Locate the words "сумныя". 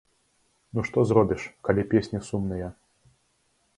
2.31-2.67